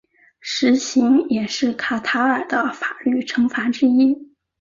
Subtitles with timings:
[0.39, 4.33] 石刑也是卡塔尔的法律惩罚之一。